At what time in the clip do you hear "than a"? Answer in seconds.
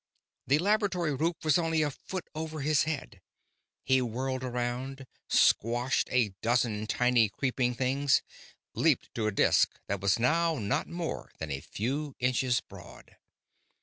11.37-11.61